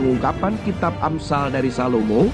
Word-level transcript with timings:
pengungkapan 0.00 0.56
kitab 0.64 0.96
Amsal 1.04 1.52
dari 1.52 1.68
Salomo 1.68 2.32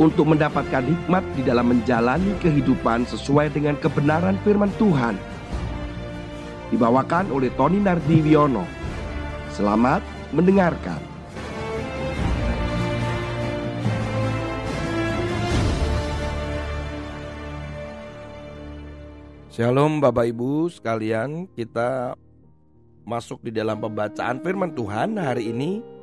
untuk 0.00 0.32
mendapatkan 0.32 0.80
hikmat 0.80 1.20
di 1.36 1.44
dalam 1.44 1.68
menjalani 1.68 2.32
kehidupan 2.40 3.04
sesuai 3.04 3.52
dengan 3.52 3.76
kebenaran 3.76 4.40
firman 4.40 4.72
Tuhan. 4.80 5.20
Dibawakan 6.72 7.28
oleh 7.28 7.52
Tony 7.52 7.84
Nardiwiono. 7.84 8.64
Selamat 9.52 10.00
mendengarkan. 10.32 10.96
Shalom 19.52 20.00
Bapak 20.00 20.32
Ibu 20.32 20.72
sekalian, 20.72 21.46
kita 21.52 22.16
masuk 23.04 23.44
di 23.44 23.52
dalam 23.52 23.78
pembacaan 23.78 24.40
firman 24.40 24.72
Tuhan 24.74 25.20
hari 25.20 25.54
ini 25.54 25.93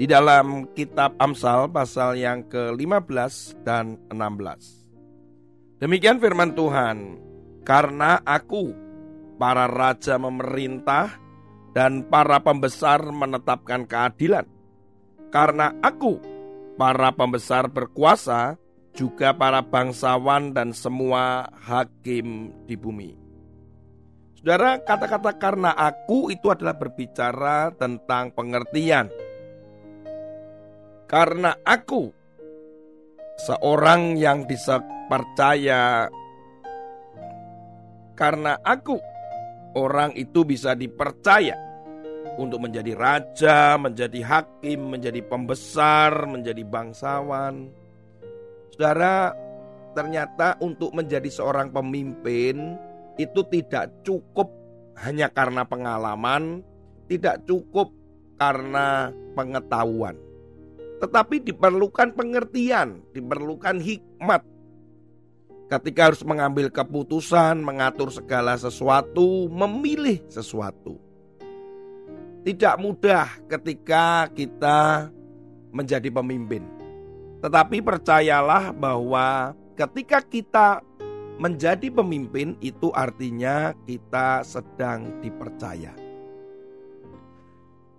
di 0.00 0.08
dalam 0.08 0.64
kitab 0.72 1.12
Amsal 1.20 1.68
pasal 1.68 2.16
yang 2.16 2.48
ke-15 2.48 3.60
dan 3.68 4.00
16. 4.08 5.76
Demikian 5.76 6.16
firman 6.16 6.56
Tuhan, 6.56 7.20
karena 7.68 8.16
aku 8.24 8.72
para 9.36 9.68
raja 9.68 10.16
memerintah 10.16 11.20
dan 11.76 12.08
para 12.08 12.40
pembesar 12.40 13.12
menetapkan 13.12 13.84
keadilan. 13.84 14.48
Karena 15.28 15.76
aku 15.84 16.16
para 16.80 17.12
pembesar 17.12 17.68
berkuasa 17.68 18.56
juga 18.96 19.36
para 19.36 19.60
bangsawan 19.60 20.56
dan 20.56 20.72
semua 20.72 21.44
hakim 21.60 22.56
di 22.64 22.72
bumi. 22.72 23.20
Saudara, 24.40 24.80
kata-kata 24.80 25.36
karena 25.36 25.76
aku 25.76 26.32
itu 26.32 26.48
adalah 26.48 26.72
berbicara 26.72 27.76
tentang 27.76 28.32
pengertian 28.32 29.12
karena 31.10 31.58
aku 31.66 32.14
seorang 33.42 34.14
yang 34.14 34.46
dipercaya 34.46 36.06
karena 38.14 38.54
aku 38.62 38.94
orang 39.74 40.14
itu 40.14 40.46
bisa 40.46 40.78
dipercaya 40.78 41.58
untuk 42.38 42.62
menjadi 42.62 42.94
raja, 42.94 43.74
menjadi 43.74 44.22
hakim, 44.22 44.94
menjadi 44.94 45.18
pembesar, 45.26 46.30
menjadi 46.30 46.62
bangsawan. 46.62 47.74
Saudara, 48.70 49.34
ternyata 49.98 50.54
untuk 50.62 50.94
menjadi 50.94 51.26
seorang 51.26 51.74
pemimpin 51.74 52.78
itu 53.18 53.40
tidak 53.50 53.90
cukup 54.06 54.46
hanya 55.02 55.26
karena 55.26 55.66
pengalaman, 55.66 56.62
tidak 57.10 57.42
cukup 57.50 57.90
karena 58.38 59.10
pengetahuan 59.34 60.29
tetapi 61.00 61.40
diperlukan 61.40 62.12
pengertian, 62.12 63.00
diperlukan 63.16 63.80
hikmat. 63.80 64.44
Ketika 65.72 66.12
harus 66.12 66.20
mengambil 66.26 66.68
keputusan, 66.68 67.62
mengatur 67.64 68.12
segala 68.12 68.58
sesuatu, 68.60 69.48
memilih 69.48 70.20
sesuatu. 70.28 71.00
Tidak 72.44 72.76
mudah 72.76 73.28
ketika 73.48 74.28
kita 74.34 75.08
menjadi 75.72 76.10
pemimpin. 76.12 76.66
Tetapi 77.40 77.80
percayalah 77.80 78.74
bahwa 78.76 79.56
ketika 79.78 80.20
kita 80.20 80.84
menjadi 81.40 81.88
pemimpin 81.88 82.52
itu 82.60 82.92
artinya 82.92 83.72
kita 83.88 84.44
sedang 84.44 85.22
dipercaya. 85.24 85.96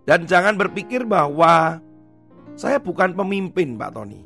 Dan 0.05 0.29
jangan 0.29 0.59
berpikir 0.59 1.07
bahwa 1.07 1.81
saya 2.55 2.77
bukan 2.77 3.15
pemimpin 3.15 3.79
Pak 3.79 3.91
Tony. 3.95 4.21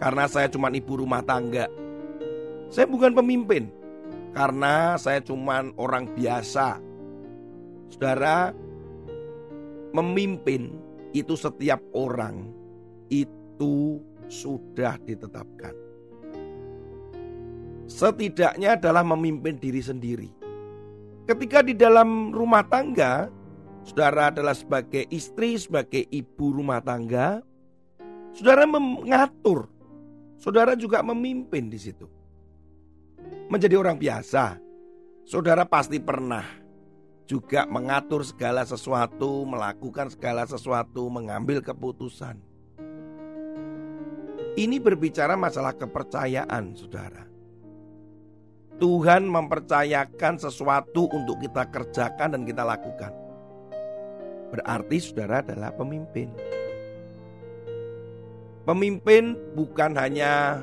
Karena 0.00 0.24
saya 0.24 0.48
cuma 0.48 0.72
ibu 0.72 0.96
rumah 0.96 1.20
tangga. 1.20 1.68
Saya 2.72 2.88
bukan 2.88 3.12
pemimpin. 3.12 3.68
Karena 4.32 4.96
saya 4.96 5.20
cuma 5.20 5.60
orang 5.76 6.08
biasa. 6.16 6.80
Saudara 7.90 8.54
Memimpin 9.90 10.70
itu 11.10 11.34
setiap 11.34 11.82
orang 11.98 12.46
Itu 13.10 13.98
sudah 14.30 14.94
ditetapkan. 15.02 15.74
Setidaknya 17.90 18.78
adalah 18.78 19.02
memimpin 19.02 19.58
diri 19.58 19.82
sendiri. 19.82 20.30
Ketika 21.26 21.66
di 21.66 21.74
dalam 21.74 22.30
rumah 22.30 22.62
tangga 22.62 23.26
Saudara 23.80 24.28
adalah 24.28 24.52
sebagai 24.52 25.08
istri, 25.08 25.56
sebagai 25.56 26.04
ibu 26.12 26.52
rumah 26.52 26.84
tangga. 26.84 27.40
Saudara 28.36 28.68
mengatur. 28.68 29.66
Saudara 30.40 30.72
juga 30.76 31.04
memimpin 31.04 31.68
di 31.68 31.78
situ. 31.80 32.06
Menjadi 33.50 33.76
orang 33.76 33.96
biasa. 33.96 34.56
Saudara 35.26 35.68
pasti 35.68 36.00
pernah 36.00 36.44
juga 37.30 37.62
mengatur 37.70 38.26
segala 38.26 38.66
sesuatu, 38.66 39.46
melakukan 39.46 40.10
segala 40.10 40.42
sesuatu, 40.50 41.06
mengambil 41.06 41.62
keputusan. 41.62 42.34
Ini 44.58 44.82
berbicara 44.82 45.38
masalah 45.38 45.78
kepercayaan, 45.78 46.74
saudara. 46.74 47.22
Tuhan 48.82 49.28
mempercayakan 49.30 50.40
sesuatu 50.42 51.06
untuk 51.12 51.38
kita 51.38 51.70
kerjakan 51.70 52.34
dan 52.34 52.42
kita 52.42 52.66
lakukan. 52.66 53.29
Berarti 54.50 54.96
saudara 54.98 55.42
adalah 55.42 55.70
pemimpin. 55.70 56.30
Pemimpin 58.66 59.38
bukan 59.54 59.94
hanya 59.96 60.62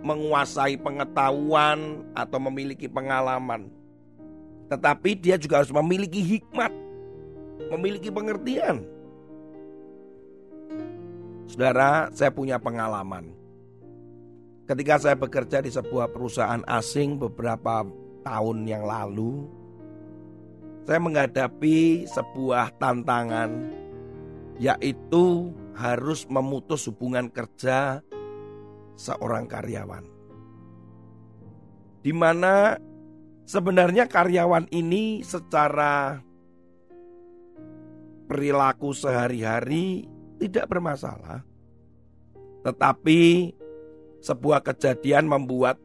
menguasai 0.00 0.80
pengetahuan 0.80 2.04
atau 2.16 2.38
memiliki 2.40 2.88
pengalaman, 2.88 3.68
tetapi 4.72 5.18
dia 5.18 5.36
juga 5.36 5.60
harus 5.60 5.72
memiliki 5.72 6.20
hikmat, 6.20 6.72
memiliki 7.74 8.08
pengertian. 8.08 8.86
Saudara, 11.50 12.08
saya 12.14 12.30
punya 12.30 12.56
pengalaman. 12.62 13.34
Ketika 14.70 15.02
saya 15.02 15.16
bekerja 15.18 15.58
di 15.58 15.74
sebuah 15.74 16.14
perusahaan 16.14 16.62
asing 16.70 17.18
beberapa 17.18 17.82
tahun 18.22 18.70
yang 18.70 18.86
lalu, 18.86 19.50
saya 20.84 21.00
menghadapi 21.00 22.08
sebuah 22.08 22.76
tantangan 22.80 23.50
yaitu 24.60 25.56
harus 25.72 26.28
memutus 26.28 26.84
hubungan 26.90 27.32
kerja 27.32 28.04
seorang 29.00 29.48
karyawan. 29.48 30.04
Di 32.04 32.12
mana 32.12 32.76
sebenarnya 33.48 34.04
karyawan 34.04 34.68
ini 34.68 35.24
secara 35.24 36.20
perilaku 38.28 38.92
sehari-hari 38.92 40.04
tidak 40.36 40.68
bermasalah. 40.68 41.42
Tetapi 42.60 43.52
sebuah 44.20 44.60
kejadian 44.60 45.24
membuat 45.24 45.80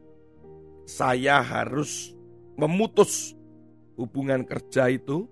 saya 0.84 1.40
harus 1.40 2.12
memutus 2.54 3.32
hubungan 3.96 4.44
kerja 4.44 4.92
itu 4.92 5.24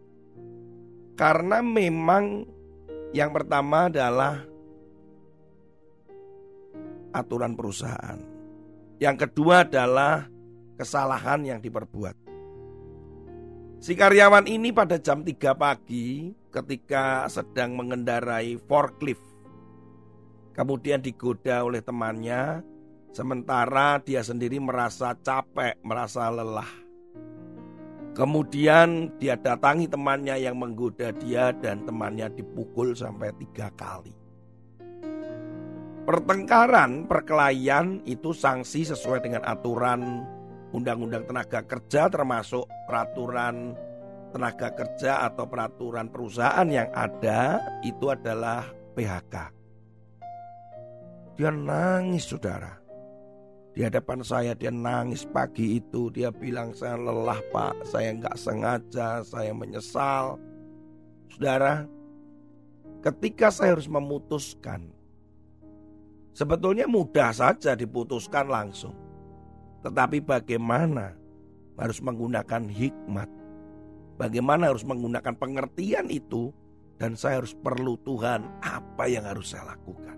karena 1.14 1.62
memang 1.62 2.48
yang 3.14 3.30
pertama 3.30 3.86
adalah 3.86 4.42
aturan 7.15 7.54
perusahaan. 7.54 8.18
Yang 8.98 9.16
kedua 9.28 9.62
adalah 9.62 10.27
kesalahan 10.74 11.47
yang 11.47 11.60
diperbuat. 11.62 12.18
Si 13.78 13.92
karyawan 13.94 14.50
ini 14.50 14.74
pada 14.74 14.98
jam 14.98 15.22
3 15.22 15.54
pagi 15.54 16.34
ketika 16.50 17.30
sedang 17.30 17.78
mengendarai 17.78 18.59
forklift. 18.66 19.22
Kemudian 20.54 21.03
digoda 21.03 21.62
oleh 21.66 21.83
temannya, 21.83 22.62
sementara 23.10 24.00
dia 24.03 24.22
sendiri 24.22 24.59
merasa 24.59 25.12
capek, 25.18 25.78
merasa 25.83 26.30
lelah. 26.30 26.84
Kemudian 28.15 29.11
dia 29.19 29.34
datangi 29.34 29.91
temannya 29.91 30.39
yang 30.39 30.55
menggoda 30.55 31.11
dia 31.19 31.51
dan 31.59 31.83
temannya 31.83 32.31
dipukul 32.31 32.95
sampai 32.95 33.34
tiga 33.43 33.75
kali. 33.75 34.15
Pertengkaran, 36.07 37.11
perkelahian 37.11 38.07
itu 38.07 38.31
sanksi 38.31 38.87
sesuai 38.87 39.19
dengan 39.25 39.43
aturan 39.43 40.22
Undang-Undang 40.71 41.27
Tenaga 41.27 41.66
Kerja 41.66 42.07
termasuk 42.07 42.71
peraturan 42.87 43.75
tenaga 44.34 44.75
kerja 44.75 45.31
atau 45.31 45.47
peraturan 45.47 46.11
perusahaan 46.11 46.66
yang 46.66 46.91
ada 46.91 47.63
itu 47.87 48.11
adalah 48.11 48.66
PHK. 48.99 49.34
Dia 51.39 51.51
nangis 51.55 52.27
saudara. 52.27 52.84
Di 53.74 53.82
hadapan 53.82 54.22
saya 54.22 54.54
dia 54.54 54.71
nangis 54.71 55.26
pagi 55.26 55.82
itu. 55.82 56.06
Dia 56.15 56.30
bilang 56.30 56.71
saya 56.78 56.94
lelah 56.94 57.42
pak, 57.50 57.82
saya 57.82 58.15
nggak 58.15 58.38
sengaja, 58.38 59.26
saya 59.26 59.50
menyesal. 59.50 60.38
Saudara, 61.34 61.82
ketika 63.03 63.50
saya 63.50 63.74
harus 63.74 63.91
memutuskan, 63.91 64.94
sebetulnya 66.30 66.86
mudah 66.86 67.34
saja 67.34 67.74
diputuskan 67.74 68.47
langsung. 68.47 68.94
Tetapi 69.82 70.22
bagaimana 70.22 71.18
harus 71.74 71.98
menggunakan 71.98 72.70
hikmat, 72.70 73.27
bagaimana 74.22 74.70
harus 74.70 74.86
menggunakan 74.86 75.34
pengertian 75.34 76.06
itu, 76.15 76.54
dan 77.03 77.18
saya 77.18 77.42
harus 77.42 77.59
perlu 77.59 77.98
Tuhan 78.06 78.47
apa 78.62 79.10
yang 79.10 79.27
harus 79.27 79.50
saya 79.50 79.74
lakukan. 79.74 80.15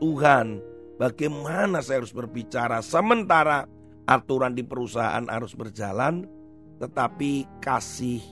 Tuhan, 0.00 0.58
bagaimana 1.02 1.82
saya 1.82 1.98
harus 1.98 2.14
berbicara 2.14 2.78
sementara 2.78 3.66
aturan 4.06 4.54
di 4.54 4.62
perusahaan 4.62 5.26
harus 5.26 5.50
berjalan, 5.58 6.30
tetapi 6.78 7.42
kasih 7.58 8.22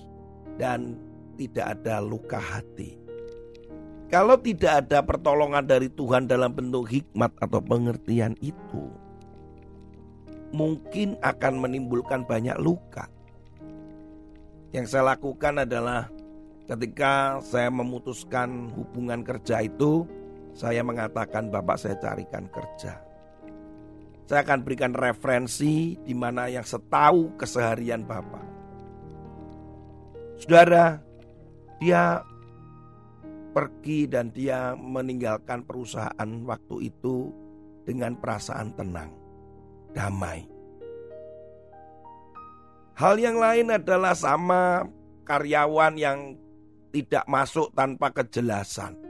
dan 0.55 0.95
tidak 1.35 1.75
ada 1.75 1.99
luka 1.99 2.39
hati. 2.39 2.95
Kalau 4.07 4.39
tidak 4.39 4.87
ada 4.87 5.03
pertolongan 5.03 5.67
dari 5.67 5.91
Tuhan 5.91 6.31
dalam 6.31 6.51
bentuk 6.51 6.87
hikmat 6.87 7.31
atau 7.43 7.63
pengertian 7.63 8.35
itu, 8.43 8.91
mungkin 10.51 11.15
akan 11.23 11.63
menimbulkan 11.63 12.27
banyak 12.27 12.59
luka. 12.59 13.07
Yang 14.71 14.95
saya 14.95 15.15
lakukan 15.15 15.63
adalah 15.63 16.11
ketika 16.67 17.39
saya 17.43 17.71
memutuskan 17.71 18.71
hubungan 18.75 19.23
kerja 19.23 19.63
itu, 19.63 20.07
saya 20.55 20.83
mengatakan 20.83 21.49
Bapak 21.49 21.77
saya 21.81 21.97
carikan 21.99 22.47
kerja. 22.51 23.01
Saya 24.31 24.47
akan 24.47 24.63
berikan 24.63 24.95
referensi 24.95 25.99
di 25.99 26.15
mana 26.15 26.47
yang 26.47 26.63
setahu 26.63 27.35
keseharian 27.35 28.07
Bapak. 28.07 28.47
Saudara, 30.39 31.03
dia 31.83 32.23
pergi 33.51 34.07
dan 34.07 34.31
dia 34.31 34.79
meninggalkan 34.79 35.67
perusahaan 35.67 36.31
waktu 36.47 36.95
itu 36.95 37.35
dengan 37.83 38.15
perasaan 38.15 38.71
tenang, 38.79 39.11
damai. 39.91 40.47
Hal 42.95 43.19
yang 43.19 43.41
lain 43.41 43.75
adalah 43.75 44.15
sama 44.15 44.87
karyawan 45.27 45.99
yang 45.99 46.39
tidak 46.95 47.27
masuk 47.27 47.75
tanpa 47.75 48.15
kejelasan. 48.15 49.10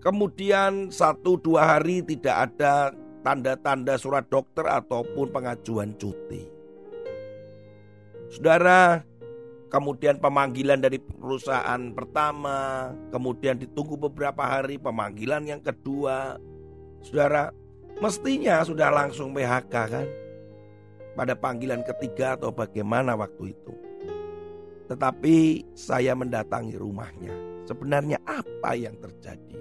Kemudian 0.00 0.88
satu 0.88 1.36
dua 1.36 1.76
hari 1.76 2.00
tidak 2.00 2.48
ada 2.48 2.88
tanda-tanda 3.20 4.00
surat 4.00 4.24
dokter 4.32 4.64
ataupun 4.64 5.28
pengajuan 5.28 5.92
cuti. 6.00 6.48
Saudara, 8.32 9.04
kemudian 9.68 10.16
pemanggilan 10.16 10.80
dari 10.80 10.96
perusahaan 10.96 11.92
pertama, 11.92 12.90
kemudian 13.12 13.60
ditunggu 13.60 14.00
beberapa 14.08 14.40
hari 14.40 14.80
pemanggilan 14.80 15.44
yang 15.44 15.60
kedua. 15.60 16.40
Saudara, 17.04 17.52
mestinya 18.00 18.64
sudah 18.64 18.88
langsung 18.88 19.36
PHK 19.36 19.74
kan? 19.74 20.08
Pada 21.12 21.36
panggilan 21.36 21.84
ketiga 21.84 22.40
atau 22.40 22.48
bagaimana 22.48 23.12
waktu 23.20 23.52
itu. 23.52 23.74
Tetapi 24.88 25.68
saya 25.76 26.16
mendatangi 26.16 26.80
rumahnya. 26.80 27.34
Sebenarnya 27.68 28.16
apa 28.24 28.74
yang 28.74 28.96
terjadi? 28.98 29.54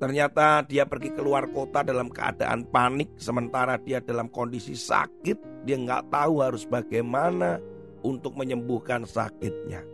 Ternyata 0.00 0.64
dia 0.64 0.88
pergi 0.88 1.12
keluar 1.12 1.52
kota 1.52 1.84
dalam 1.84 2.08
keadaan 2.08 2.64
panik 2.72 3.12
sementara 3.20 3.76
dia 3.76 4.00
dalam 4.00 4.32
kondisi 4.32 4.72
sakit. 4.72 5.68
Dia 5.68 5.76
nggak 5.76 6.08
tahu 6.08 6.40
harus 6.40 6.64
bagaimana 6.64 7.60
untuk 8.00 8.32
menyembuhkan 8.32 9.04
sakitnya. 9.04 9.84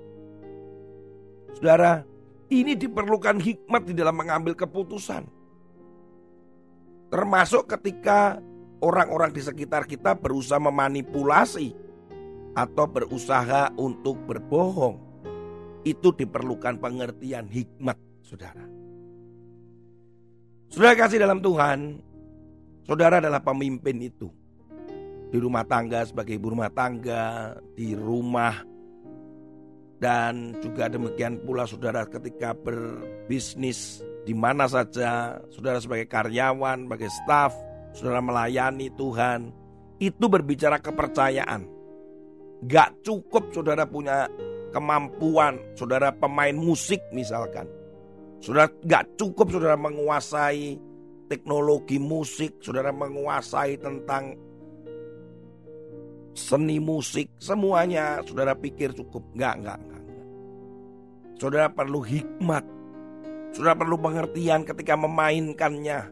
Saudara, 1.59 2.07
ini 2.55 2.79
diperlukan 2.79 3.43
hikmat 3.43 3.83
di 3.91 3.99
dalam 3.99 4.15
mengambil 4.15 4.55
keputusan. 4.55 5.27
Termasuk 7.11 7.67
ketika 7.75 8.39
orang-orang 8.79 9.35
di 9.35 9.43
sekitar 9.43 9.91
kita 9.91 10.15
berusaha 10.15 10.63
memanipulasi 10.63 11.75
atau 12.55 12.87
berusaha 12.87 13.75
untuk 13.75 14.23
berbohong. 14.23 15.03
Itu 15.83 16.15
diperlukan 16.15 16.79
pengertian 16.79 17.47
hikmat, 17.51 17.99
saudara. 18.23 18.76
Saudara 20.67 20.95
kasih 20.99 21.23
dalam 21.23 21.39
Tuhan, 21.39 22.03
saudara 22.87 23.23
adalah 23.23 23.41
pemimpin 23.43 24.03
itu. 24.03 24.29
Di 25.31 25.39
rumah 25.43 25.67
tangga 25.67 26.07
sebagai 26.07 26.39
ibu 26.39 26.55
rumah 26.55 26.71
tangga, 26.71 27.55
di 27.75 27.95
rumah 27.95 28.55
dan 29.97 30.53
juga 30.61 30.93
demikian 30.93 31.41
pula 31.43 31.65
saudara 31.65 32.05
ketika 32.05 32.53
berbisnis 32.53 34.05
di 34.27 34.35
mana 34.35 34.67
saja, 34.67 35.41
saudara 35.55 35.79
sebagai 35.79 36.11
karyawan, 36.11 36.87
sebagai 36.87 37.11
staf, 37.25 37.53
saudara 37.95 38.19
melayani 38.19 38.91
Tuhan, 38.99 39.55
itu 40.03 40.25
berbicara 40.27 40.83
kepercayaan. 40.83 41.63
Gak 42.67 43.07
cukup 43.07 43.55
saudara 43.55 43.87
punya 43.87 44.27
kemampuan, 44.75 45.63
saudara 45.79 46.11
pemain 46.11 46.55
musik 46.55 47.01
misalkan. 47.15 47.71
Saudara 48.47 48.71
gak 48.87 49.19
cukup 49.19 49.51
saudara 49.51 49.75
menguasai 49.75 50.79
teknologi 51.27 51.99
musik, 51.99 52.63
saudara 52.63 52.95
menguasai 52.95 53.75
tentang 53.75 54.39
seni 56.31 56.79
musik, 56.79 57.27
semuanya 57.43 58.23
saudara 58.23 58.55
pikir 58.55 58.95
cukup. 58.95 59.27
Enggak, 59.35 59.55
enggak, 59.59 59.79
enggak. 59.83 60.03
Saudara 61.43 61.67
perlu 61.75 62.07
hikmat. 62.07 62.63
Saudara 63.51 63.75
perlu 63.83 63.99
pengertian 63.99 64.63
ketika 64.63 64.95
memainkannya. 64.95 66.07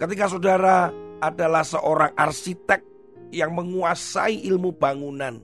Ketika 0.00 0.24
saudara 0.32 0.88
adalah 1.20 1.68
seorang 1.68 2.16
arsitek 2.16 2.80
yang 3.28 3.52
menguasai 3.52 4.40
ilmu 4.48 4.72
bangunan, 4.72 5.36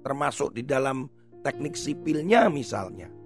termasuk 0.00 0.56
di 0.56 0.64
dalam 0.64 1.04
teknik 1.44 1.76
sipilnya 1.76 2.48
misalnya. 2.48 3.21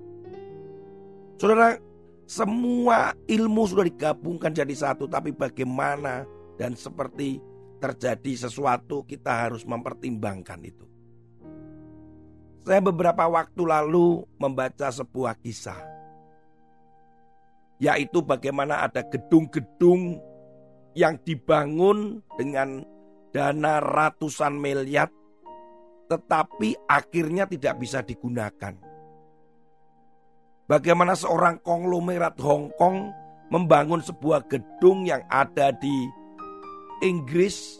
Saudara, 1.36 1.76
semua 2.24 3.12
ilmu 3.28 3.68
sudah 3.68 3.84
digabungkan 3.84 4.56
jadi 4.56 4.72
satu, 4.72 5.04
tapi 5.04 5.36
bagaimana 5.36 6.24
dan 6.56 6.72
seperti 6.72 7.38
terjadi 7.76 8.48
sesuatu 8.48 9.04
kita 9.04 9.46
harus 9.46 9.68
mempertimbangkan 9.68 10.60
itu. 10.64 10.86
Saya 12.66 12.82
beberapa 12.82 13.28
waktu 13.30 13.62
lalu 13.62 14.26
membaca 14.40 14.90
sebuah 14.90 15.38
kisah. 15.38 15.78
Yaitu 17.78 18.24
bagaimana 18.24 18.88
ada 18.88 19.04
gedung-gedung 19.04 20.18
yang 20.96 21.20
dibangun 21.22 22.24
dengan 22.40 22.80
dana 23.30 23.84
ratusan 23.84 24.56
miliar 24.56 25.12
tetapi 26.08 26.72
akhirnya 26.88 27.44
tidak 27.44 27.82
bisa 27.82 28.00
digunakan. 28.00 28.85
Bagaimana 30.66 31.14
seorang 31.14 31.62
konglomerat 31.62 32.34
Hong 32.42 32.74
Kong 32.74 33.14
membangun 33.54 34.02
sebuah 34.02 34.50
gedung 34.50 35.06
yang 35.06 35.22
ada 35.30 35.70
di 35.70 36.10
Inggris. 37.06 37.78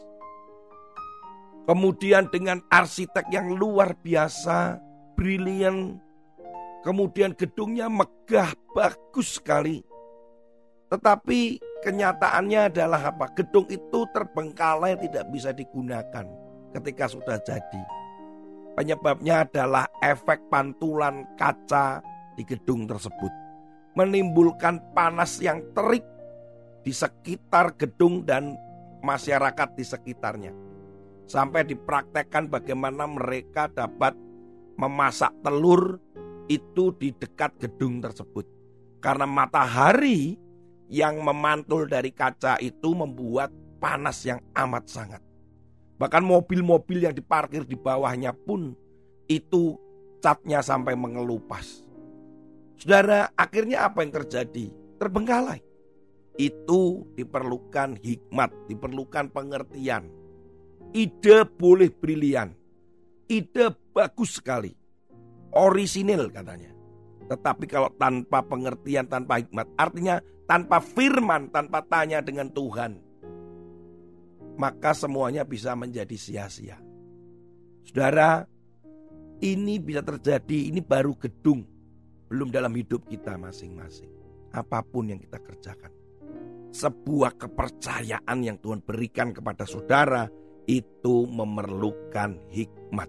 Kemudian 1.67 2.31
dengan 2.31 2.63
arsitek 2.71 3.27
yang 3.35 3.59
luar 3.59 3.99
biasa, 3.99 4.79
brilian. 5.19 5.99
Kemudian 6.87 7.35
gedungnya 7.35 7.91
megah, 7.91 8.55
bagus 8.71 9.43
sekali. 9.43 9.83
Tetapi 10.87 11.59
kenyataannya 11.83 12.71
adalah 12.71 13.11
apa? 13.11 13.35
Gedung 13.35 13.67
itu 13.67 14.07
terbengkalai 14.15 14.95
tidak 15.03 15.27
bisa 15.35 15.51
digunakan 15.51 16.23
ketika 16.71 17.11
sudah 17.11 17.43
jadi. 17.43 17.83
Penyebabnya 18.79 19.43
adalah 19.43 19.91
efek 19.99 20.47
pantulan 20.47 21.27
kaca 21.35 21.99
di 22.37 22.45
gedung 22.45 22.85
tersebut, 22.85 23.33
menimbulkan 23.97 24.93
panas 24.93 25.41
yang 25.41 25.65
terik 25.73 26.05
di 26.85 26.93
sekitar 26.93 27.75
gedung 27.75 28.23
dan 28.23 28.55
masyarakat 29.03 29.69
di 29.75 29.85
sekitarnya. 29.85 30.53
Sampai 31.27 31.67
dipraktekkan 31.67 32.47
bagaimana 32.47 33.11
mereka 33.11 33.67
dapat 33.67 34.15
memasak 34.79 35.35
telur 35.43 35.99
itu 36.47 36.95
di 36.95 37.11
dekat 37.11 37.59
gedung 37.59 37.99
tersebut. 37.99 38.47
Karena 39.03 39.27
matahari 39.27 40.39
yang 40.87 41.19
memantul 41.19 41.91
dari 41.91 42.15
kaca 42.15 42.63
itu 42.63 42.95
membuat 42.95 43.51
panas 43.83 44.23
yang 44.23 44.39
amat 44.55 44.85
sangat. 44.87 45.23
Bahkan 45.97 46.23
mobil-mobil 46.23 47.09
yang 47.09 47.15
diparkir 47.17 47.67
di 47.67 47.75
bawahnya 47.75 48.31
pun 48.31 48.77
itu 49.27 49.75
catnya 50.23 50.63
sampai 50.63 50.95
mengelupas. 50.95 51.86
Saudara, 52.77 53.33
akhirnya 53.33 53.89
apa 53.89 54.05
yang 54.05 54.13
terjadi? 54.13 54.69
Terbengkalai. 55.01 55.61
Itu 56.37 57.09
diperlukan 57.17 57.97
hikmat, 57.97 58.51
diperlukan 58.69 59.33
pengertian. 59.33 60.13
Ide 60.93 61.49
boleh 61.49 61.89
brilian. 61.89 62.53
Ide 63.27 63.73
bagus 63.97 64.39
sekali. 64.39 64.73
Orisinil 65.57 66.29
katanya. 66.29 66.77
Tetapi 67.27 67.65
kalau 67.67 67.91
tanpa 67.97 68.45
pengertian, 68.45 69.09
tanpa 69.09 69.41
hikmat, 69.41 69.67
artinya 69.75 70.21
tanpa 70.47 70.79
firman, 70.79 71.51
tanpa 71.51 71.83
tanya 71.83 72.23
dengan 72.23 72.53
Tuhan, 72.53 73.01
maka 74.61 74.95
semuanya 74.95 75.43
bisa 75.43 75.75
menjadi 75.75 76.15
sia-sia. 76.15 76.79
Saudara, 77.83 78.47
ini 79.43 79.83
bisa 79.83 80.07
terjadi, 80.07 80.71
ini 80.71 80.79
baru 80.79 81.19
gedung, 81.19 81.67
belum 82.27 82.51
dalam 82.51 82.75
hidup 82.75 83.07
kita 83.07 83.39
masing-masing. 83.39 84.11
Apa 84.55 84.83
pun 84.83 85.11
yang 85.11 85.21
kita 85.21 85.39
kerjakan. 85.39 85.93
Sebuah 86.75 87.39
kepercayaan 87.39 88.39
yang 88.43 88.59
Tuhan 88.61 88.83
berikan 88.85 89.33
kepada 89.33 89.65
saudara 89.65 90.29
itu 90.67 91.25
memerlukan 91.31 92.37
hikmat. 92.51 93.09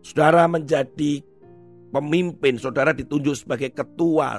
Saudara 0.00 0.46
menjadi 0.46 1.18
pemimpin, 1.90 2.62
saudara 2.62 2.94
ditunjuk 2.94 3.34
sebagai 3.34 3.74
ketua, 3.74 4.38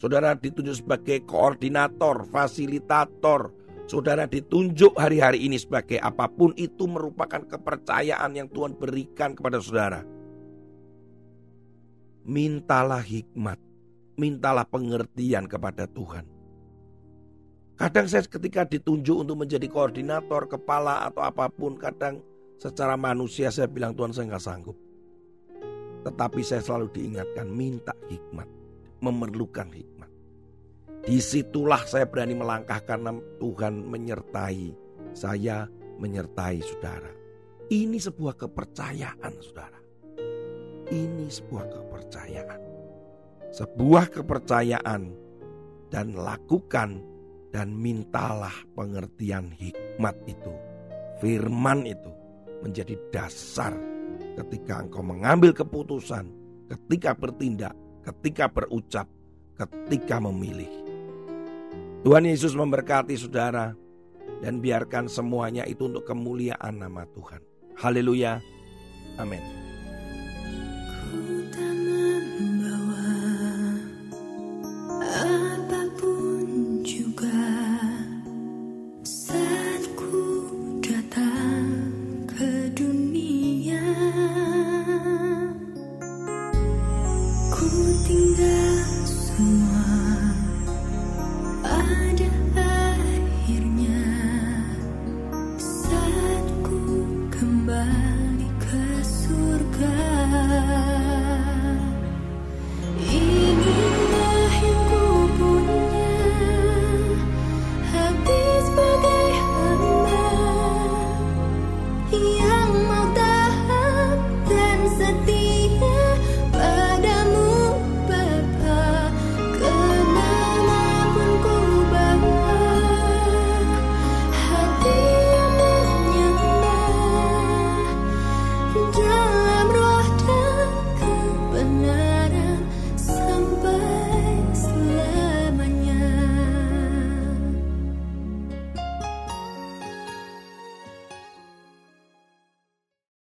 saudara 0.00 0.32
ditunjuk 0.32 0.82
sebagai 0.82 1.20
koordinator, 1.28 2.24
fasilitator, 2.32 3.52
saudara 3.84 4.24
ditunjuk 4.24 4.96
hari-hari 4.96 5.44
ini 5.44 5.60
sebagai 5.60 6.00
apa 6.00 6.32
pun 6.32 6.56
itu 6.56 6.88
merupakan 6.88 7.44
kepercayaan 7.44 8.32
yang 8.32 8.48
Tuhan 8.48 8.72
berikan 8.80 9.36
kepada 9.36 9.60
saudara. 9.60 10.00
Mintalah 12.22 13.02
hikmat, 13.02 13.58
mintalah 14.14 14.62
pengertian 14.62 15.50
kepada 15.50 15.90
Tuhan. 15.90 16.22
Kadang 17.74 18.06
saya 18.06 18.22
ketika 18.22 18.62
ditunjuk 18.62 19.26
untuk 19.26 19.42
menjadi 19.42 19.66
koordinator, 19.66 20.46
kepala 20.46 21.02
atau 21.02 21.26
apa 21.26 21.50
pun, 21.50 21.74
kadang 21.74 22.22
secara 22.62 22.94
manusia 22.94 23.50
saya 23.50 23.66
bilang 23.66 23.90
Tuhan 23.98 24.14
saya 24.14 24.30
nggak 24.30 24.44
sanggup. 24.46 24.78
Tetapi 26.06 26.40
saya 26.46 26.62
selalu 26.62 26.94
diingatkan 26.94 27.50
minta 27.50 27.90
hikmat, 28.06 28.46
memerlukan 29.02 29.66
hikmat. 29.74 30.10
Di 31.02 31.18
situlah 31.18 31.82
saya 31.82 32.06
berani 32.06 32.38
melangkah 32.38 32.78
karena 32.86 33.10
Tuhan 33.42 33.82
menyertai 33.90 34.70
saya, 35.10 35.66
menyertai 35.98 36.62
saudara. 36.62 37.10
Ini 37.66 37.98
sebuah 37.98 38.38
kepercayaan 38.38 39.34
saudara. 39.42 39.81
Ini 40.92 41.32
sebuah 41.32 41.72
kepercayaan. 41.72 42.60
Sebuah 43.48 44.04
kepercayaan 44.12 45.02
dan 45.88 46.06
lakukan 46.12 47.00
dan 47.48 47.72
mintalah 47.72 48.52
pengertian 48.76 49.56
hikmat 49.56 50.16
itu. 50.28 50.52
Firman 51.24 51.88
itu 51.88 52.12
menjadi 52.60 52.92
dasar 53.08 53.72
ketika 54.36 54.84
engkau 54.84 55.00
mengambil 55.00 55.56
keputusan, 55.56 56.28
ketika 56.68 57.16
bertindak, 57.16 57.72
ketika 58.04 58.52
berucap, 58.52 59.08
ketika 59.56 60.20
memilih. 60.20 60.68
Tuhan 62.04 62.28
Yesus 62.28 62.52
memberkati 62.52 63.16
saudara 63.16 63.72
dan 64.44 64.60
biarkan 64.60 65.08
semuanya 65.08 65.64
itu 65.64 65.88
untuk 65.88 66.04
kemuliaan 66.04 66.84
nama 66.84 67.08
Tuhan. 67.14 67.40
Haleluya. 67.80 68.42
Amin. 69.16 69.61